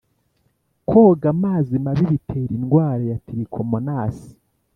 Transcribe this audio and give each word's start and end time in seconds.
Koga 0.89 1.27
amazi 1.35 1.73
mabi 1.85 2.03
bitera 2.11 2.51
indwara 2.59 3.03
ya 3.11 3.17
tirikomonasi 3.25 4.29